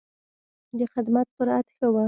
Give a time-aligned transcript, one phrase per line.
[0.77, 1.95] د خدمت سرعت ښه و.